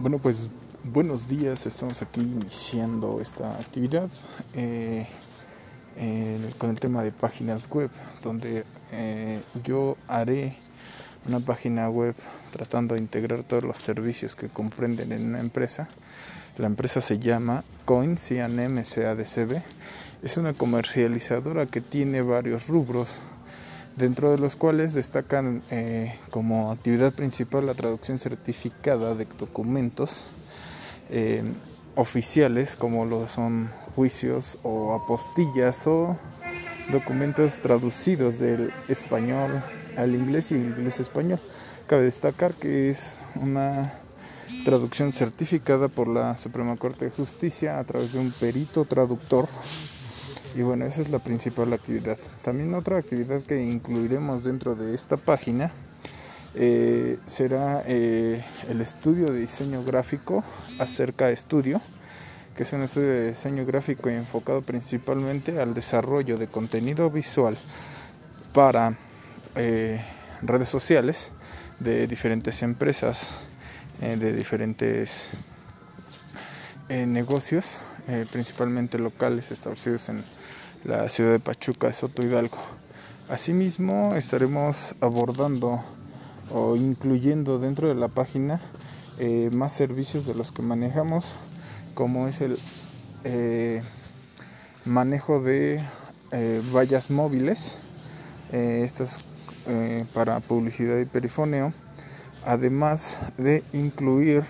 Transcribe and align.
Bueno, 0.00 0.16
pues 0.16 0.48
buenos 0.82 1.28
días, 1.28 1.66
estamos 1.66 2.00
aquí 2.00 2.22
iniciando 2.22 3.20
esta 3.20 3.52
actividad 3.58 4.08
eh, 4.54 5.06
con 6.56 6.70
el 6.70 6.80
tema 6.80 7.02
de 7.02 7.12
páginas 7.12 7.68
web, 7.68 7.90
donde 8.22 8.64
eh, 8.92 9.42
yo 9.62 9.98
haré 10.08 10.56
una 11.28 11.40
página 11.40 11.90
web 11.90 12.14
tratando 12.50 12.94
de 12.94 13.02
integrar 13.02 13.42
todos 13.42 13.62
los 13.62 13.76
servicios 13.76 14.36
que 14.36 14.48
comprenden 14.48 15.12
en 15.12 15.26
una 15.26 15.40
empresa. 15.40 15.90
La 16.56 16.66
empresa 16.66 17.02
se 17.02 17.18
llama 17.18 17.62
Coin, 17.84 18.16
CADCB. 18.16 19.60
Es 20.22 20.38
una 20.38 20.54
comercializadora 20.54 21.66
que 21.66 21.82
tiene 21.82 22.22
varios 22.22 22.68
rubros 22.68 23.20
dentro 24.00 24.30
de 24.30 24.38
los 24.38 24.56
cuales 24.56 24.94
destacan 24.94 25.62
eh, 25.70 26.18
como 26.30 26.72
actividad 26.72 27.12
principal 27.12 27.66
la 27.66 27.74
traducción 27.74 28.18
certificada 28.18 29.14
de 29.14 29.26
documentos 29.38 30.26
eh, 31.10 31.42
oficiales 31.96 32.76
como 32.76 33.04
lo 33.04 33.28
son 33.28 33.70
juicios 33.94 34.58
o 34.62 34.94
apostillas 34.94 35.86
o 35.86 36.18
documentos 36.90 37.60
traducidos 37.60 38.38
del 38.38 38.72
español 38.88 39.62
al 39.96 40.14
inglés 40.14 40.50
y 40.52 40.54
inglés 40.56 40.98
español. 40.98 41.38
Cabe 41.86 42.04
destacar 42.04 42.54
que 42.54 42.90
es 42.90 43.18
una 43.34 43.92
traducción 44.64 45.12
certificada 45.12 45.88
por 45.88 46.08
la 46.08 46.36
Suprema 46.36 46.76
Corte 46.76 47.04
de 47.04 47.10
Justicia 47.10 47.78
a 47.78 47.84
través 47.84 48.14
de 48.14 48.20
un 48.20 48.30
perito 48.30 48.84
traductor 48.84 49.48
y 50.54 50.62
bueno, 50.62 50.84
esa 50.84 51.02
es 51.02 51.10
la 51.10 51.18
principal 51.18 51.72
actividad. 51.72 52.18
También 52.42 52.74
otra 52.74 52.98
actividad 52.98 53.42
que 53.42 53.62
incluiremos 53.62 54.44
dentro 54.44 54.74
de 54.74 54.94
esta 54.94 55.16
página 55.16 55.72
eh, 56.54 57.18
será 57.26 57.84
eh, 57.86 58.44
el 58.68 58.80
estudio 58.80 59.26
de 59.26 59.40
diseño 59.40 59.84
gráfico 59.84 60.42
acerca 60.80 61.30
estudio, 61.30 61.80
que 62.56 62.64
es 62.64 62.72
un 62.72 62.82
estudio 62.82 63.08
de 63.08 63.28
diseño 63.28 63.64
gráfico 63.64 64.08
enfocado 64.08 64.62
principalmente 64.62 65.60
al 65.60 65.74
desarrollo 65.74 66.36
de 66.36 66.48
contenido 66.48 67.08
visual 67.10 67.56
para 68.52 68.98
eh, 69.54 70.00
redes 70.42 70.68
sociales 70.68 71.30
de 71.78 72.06
diferentes 72.08 72.62
empresas, 72.62 73.38
de 74.00 74.32
diferentes 74.32 75.34
negocios, 76.90 77.78
principalmente 78.32 78.98
locales 78.98 79.52
establecidos 79.52 80.08
en 80.08 80.24
la 80.84 81.08
ciudad 81.08 81.32
de 81.32 81.38
Pachuca 81.38 81.92
Soto 81.92 82.26
Hidalgo. 82.26 82.58
Asimismo, 83.28 84.16
estaremos 84.16 84.96
abordando 85.00 85.84
o 86.52 86.74
incluyendo 86.74 87.60
dentro 87.60 87.88
de 87.88 87.94
la 87.94 88.08
página 88.08 88.60
eh, 89.18 89.50
más 89.52 89.72
servicios 89.72 90.26
de 90.26 90.34
los 90.34 90.50
que 90.50 90.62
manejamos, 90.62 91.36
como 91.94 92.26
es 92.26 92.40
el 92.40 92.58
eh, 93.24 93.82
manejo 94.84 95.40
de 95.40 95.80
eh, 96.32 96.62
vallas 96.74 97.10
móviles, 97.10 97.78
estas 98.52 99.20
para 100.12 100.40
publicidad 100.40 100.98
y 100.98 101.04
perifoneo, 101.04 101.72
además 102.44 103.20
de 103.38 103.62
incluir 103.72 104.42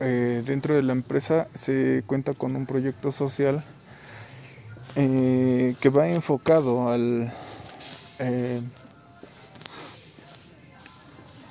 dentro 0.00 0.74
de 0.74 0.82
la 0.82 0.92
empresa 0.92 1.48
se 1.54 2.02
cuenta 2.06 2.34
con 2.34 2.56
un 2.56 2.66
proyecto 2.66 3.12
social 3.12 3.64
eh, 4.96 5.76
que 5.80 5.88
va 5.88 6.08
enfocado 6.08 6.88
al 6.88 7.32
eh, 8.18 8.60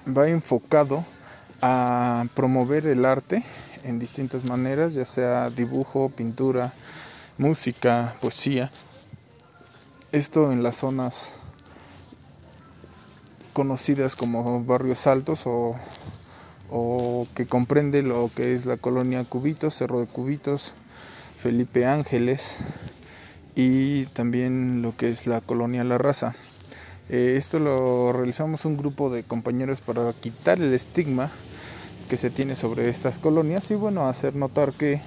va 0.05 0.29
enfocado 0.29 1.05
a 1.61 2.25
promover 2.35 2.85
el 2.85 3.05
arte 3.05 3.43
en 3.83 3.97
distintas 3.97 4.45
maneras, 4.45 4.93
ya 4.93 5.05
sea 5.05 5.49
dibujo, 5.49 6.09
pintura, 6.09 6.73
música, 7.37 8.13
poesía. 8.19 8.71
Esto 10.11 10.51
en 10.51 10.63
las 10.63 10.77
zonas 10.77 11.35
conocidas 13.53 14.15
como 14.15 14.63
barrios 14.63 15.07
altos 15.07 15.43
o, 15.45 15.75
o 16.71 17.27
que 17.35 17.45
comprende 17.45 18.01
lo 18.01 18.29
que 18.35 18.53
es 18.53 18.65
la 18.65 18.77
colonia 18.77 19.23
Cubitos, 19.23 19.75
Cerro 19.75 19.99
de 19.99 20.07
Cubitos, 20.07 20.73
Felipe 21.37 21.85
Ángeles, 21.85 22.59
y 23.55 24.05
también 24.05 24.81
lo 24.81 24.95
que 24.95 25.09
es 25.09 25.27
la 25.27 25.41
colonia 25.41 25.83
La 25.83 25.97
Raza. 25.97 26.35
Eh, 27.09 27.35
esto 27.37 27.59
lo 27.59 28.13
realizamos 28.13 28.65
un 28.65 28.77
grupo 28.77 29.09
de 29.09 29.23
compañeros 29.23 29.81
para 29.81 30.13
quitar 30.13 30.61
el 30.61 30.73
estigma 30.73 31.31
que 32.07 32.17
se 32.17 32.29
tiene 32.29 32.55
sobre 32.55 32.89
estas 32.89 33.19
colonias 33.19 33.69
y 33.71 33.75
bueno, 33.75 34.07
hacer 34.07 34.35
notar 34.35 34.73
que 34.73 35.01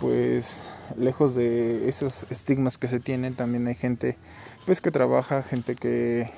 pues 0.00 0.70
lejos 0.96 1.34
de 1.34 1.88
esos 1.88 2.26
estigmas 2.30 2.78
que 2.78 2.88
se 2.88 3.00
tienen 3.00 3.34
también 3.34 3.66
hay 3.66 3.74
gente 3.74 4.16
pues 4.66 4.80
que 4.80 4.90
trabaja, 4.90 5.42
gente 5.42 5.74
que 5.74 6.30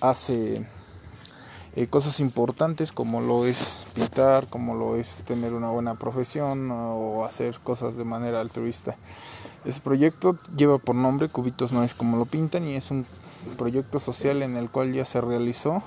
hace 0.00 0.64
eh, 1.76 1.88
cosas 1.88 2.20
importantes 2.20 2.92
como 2.92 3.20
lo 3.20 3.46
es 3.46 3.86
pintar, 3.94 4.46
como 4.46 4.74
lo 4.74 4.96
es 4.96 5.24
tener 5.26 5.54
una 5.54 5.70
buena 5.70 5.96
profesión 5.96 6.70
o 6.70 7.24
hacer 7.24 7.58
cosas 7.60 7.96
de 7.96 8.04
manera 8.04 8.40
altruista. 8.40 8.96
Este 9.64 9.80
proyecto 9.80 10.38
lleva 10.56 10.78
por 10.78 10.94
nombre 10.94 11.28
Cubitos 11.28 11.72
no 11.72 11.82
es 11.82 11.94
como 11.94 12.16
lo 12.16 12.26
pintan 12.26 12.64
y 12.64 12.76
es 12.76 12.90
un 12.90 13.06
proyecto 13.56 13.98
social 13.98 14.42
en 14.42 14.56
el 14.56 14.70
cual 14.70 14.92
ya 14.92 15.04
se 15.04 15.20
realizó 15.20 15.82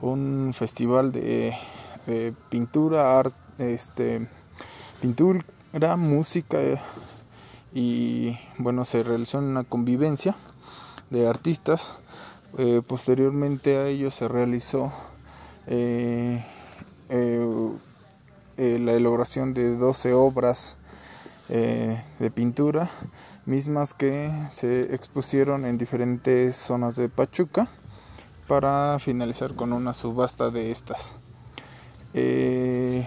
un 0.00 0.52
festival 0.52 1.12
de, 1.12 1.56
pintura, 2.48 3.18
arte, 3.18 3.34
este, 3.58 4.26
pintura, 5.00 5.44
música 5.96 6.58
y 7.72 8.36
bueno 8.58 8.84
se 8.84 9.04
realizó 9.04 9.38
una 9.38 9.62
convivencia 9.62 10.34
de 11.10 11.28
artistas. 11.28 11.92
Eh, 12.58 12.82
posteriormente 12.84 13.76
a 13.76 13.86
ello 13.86 14.10
se 14.10 14.26
realizó 14.26 14.92
eh, 15.70 16.44
eh, 17.08 18.78
la 18.78 18.92
elaboración 18.92 19.54
de 19.54 19.74
12 19.74 20.12
obras 20.12 20.76
eh, 21.52 22.00
de 22.20 22.30
pintura, 22.30 22.88
mismas 23.44 23.92
que 23.92 24.30
se 24.50 24.94
expusieron 24.94 25.64
en 25.64 25.78
diferentes 25.78 26.54
zonas 26.54 26.94
de 26.94 27.08
Pachuca 27.08 27.66
para 28.46 28.98
finalizar 29.00 29.54
con 29.54 29.72
una 29.72 29.92
subasta 29.92 30.50
de 30.50 30.70
estas. 30.70 31.16
Eh, 32.14 33.04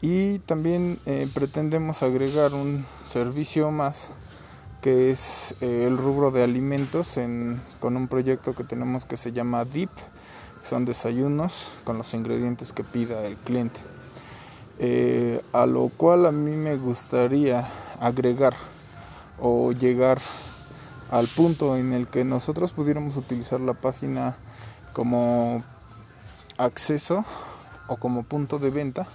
y 0.00 0.38
también 0.40 1.00
eh, 1.06 1.26
pretendemos 1.34 2.04
agregar 2.04 2.54
un 2.54 2.86
servicio 3.10 3.72
más 3.72 4.12
que 4.80 5.10
es 5.10 5.56
el 5.60 5.96
rubro 5.96 6.30
de 6.30 6.44
alimentos 6.44 7.18
con 7.80 7.96
un 7.96 8.06
proyecto 8.06 8.54
que 8.54 8.62
tenemos 8.62 9.06
que 9.06 9.16
se 9.16 9.32
llama 9.32 9.64
DIP, 9.64 9.90
son 10.62 10.84
desayunos 10.84 11.70
con 11.84 11.98
los 11.98 12.14
ingredientes 12.14 12.72
que 12.72 12.84
pida 12.84 13.24
el 13.26 13.36
cliente. 13.36 13.80
Eh, 14.78 15.42
a 15.52 15.66
lo 15.66 15.88
cual 15.88 16.26
a 16.26 16.32
mí 16.32 16.56
me 16.56 16.76
gustaría 16.76 17.68
agregar 18.00 18.54
o 19.38 19.72
llegar 19.72 20.18
al 21.10 21.26
punto 21.26 21.76
en 21.76 21.92
el 21.92 22.06
que 22.06 22.24
nosotros 22.24 22.72
pudiéramos 22.72 23.16
utilizar 23.16 23.60
la 23.60 23.74
página 23.74 24.36
como 24.92 25.62
acceso 26.56 27.24
o 27.88 27.96
como 27.96 28.22
punto 28.22 28.58
de 28.58 28.70
venta 28.70 29.06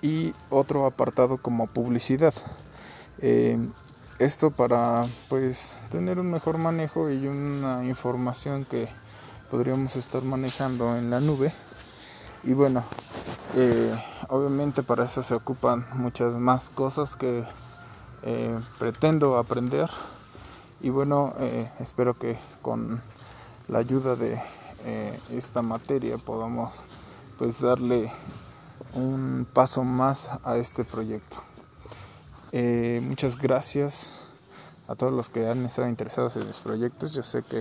y 0.00 0.32
otro 0.48 0.86
apartado 0.86 1.38
como 1.38 1.66
publicidad. 1.66 2.34
Eh, 3.20 3.58
esto 4.18 4.50
para 4.50 5.06
pues 5.28 5.82
tener 5.90 6.18
un 6.18 6.30
mejor 6.30 6.58
manejo 6.58 7.10
y 7.10 7.26
una 7.26 7.84
información 7.84 8.64
que 8.64 8.88
podríamos 9.50 9.96
estar 9.96 10.22
manejando 10.22 10.96
en 10.96 11.10
la 11.10 11.20
nube. 11.20 11.52
Y 12.44 12.52
bueno 12.52 12.84
eh, 13.56 13.92
obviamente 14.28 14.82
para 14.82 15.06
eso 15.06 15.22
se 15.22 15.34
ocupan 15.34 15.86
muchas 15.94 16.34
más 16.34 16.68
cosas 16.68 17.16
que 17.16 17.44
eh, 18.22 18.58
pretendo 18.78 19.36
aprender. 19.36 19.90
Y 20.80 20.90
bueno 20.90 21.34
eh, 21.38 21.70
espero 21.80 22.18
que 22.18 22.38
con 22.62 23.00
la 23.68 23.78
ayuda 23.78 24.16
de 24.16 24.40
esta 25.32 25.60
materia 25.60 26.16
podamos 26.18 26.84
pues 27.36 27.60
darle 27.60 28.12
un 28.94 29.46
paso 29.52 29.82
más 29.82 30.30
a 30.44 30.56
este 30.56 30.84
proyecto. 30.84 31.36
Muchas 33.02 33.36
gracias 33.36 34.28
a 34.86 34.94
todos 34.94 35.12
los 35.12 35.28
que 35.28 35.48
han 35.48 35.66
estado 35.66 35.88
interesados 35.88 36.36
en 36.36 36.46
mis 36.46 36.58
proyectos. 36.58 37.12
Yo 37.12 37.22
sé 37.22 37.42
que 37.42 37.60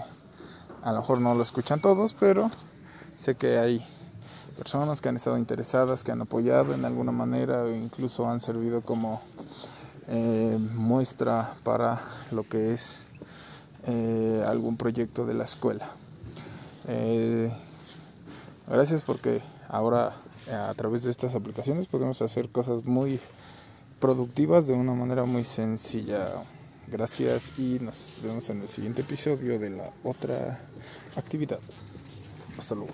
a 0.83 0.91
lo 0.91 0.99
mejor 0.99 1.21
no 1.21 1.35
lo 1.35 1.43
escuchan 1.43 1.79
todos 1.79 2.13
pero 2.13 2.51
sé 3.15 3.35
que 3.35 3.57
hay 3.57 3.85
personas 4.57 5.01
que 5.01 5.09
han 5.09 5.15
estado 5.15 5.37
interesadas, 5.37 6.03
que 6.03 6.11
han 6.11 6.21
apoyado 6.21 6.73
en 6.73 6.83
alguna 6.83 7.11
manera 7.11 7.63
o 7.63 7.69
incluso 7.69 8.27
han 8.27 8.39
servido 8.39 8.81
como 8.81 9.21
eh, 10.07 10.57
muestra 10.75 11.53
para 11.63 12.01
lo 12.31 12.43
que 12.43 12.73
es 12.73 12.99
eh, 13.85 14.43
algún 14.45 14.75
proyecto 14.75 15.25
de 15.25 15.33
la 15.35 15.43
escuela. 15.43 15.89
Eh, 16.87 17.51
gracias 18.67 19.01
porque 19.03 19.41
ahora 19.69 20.13
a 20.51 20.73
través 20.75 21.03
de 21.03 21.11
estas 21.11 21.35
aplicaciones 21.35 21.87
podemos 21.87 22.21
hacer 22.21 22.49
cosas 22.49 22.85
muy 22.85 23.19
productivas 23.99 24.65
de 24.65 24.73
una 24.73 24.93
manera 24.93 25.25
muy 25.25 25.43
sencilla. 25.43 26.29
Gracias 26.89 27.51
y 27.59 27.79
nos 27.81 28.17
vemos 28.23 28.49
en 28.49 28.61
el 28.61 28.69
siguiente 28.69 29.01
episodio 29.01 29.59
de 29.59 29.71
la 29.71 29.91
otra 30.05 30.57
actividad. 31.17 31.59
Hasta 32.57 32.75
luego. 32.75 32.93